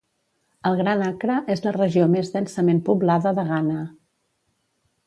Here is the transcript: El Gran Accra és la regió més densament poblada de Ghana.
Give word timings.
El 0.69 0.77
Gran 0.79 1.03
Accra 1.09 1.35
és 1.57 1.61
la 1.67 1.75
regió 1.77 2.09
més 2.15 2.35
densament 2.39 2.83
poblada 2.89 3.39
de 3.43 3.47
Ghana. 3.53 3.81